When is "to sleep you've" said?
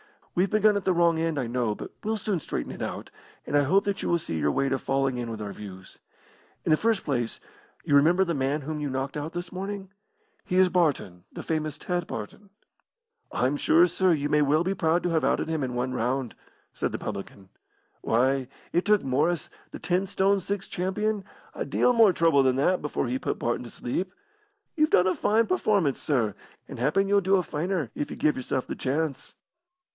23.65-24.89